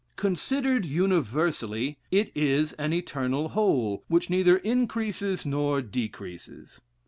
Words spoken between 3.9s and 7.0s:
which neither increases nor decreases.